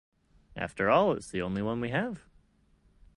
[0.55, 2.23] After all, it’s the only one we have.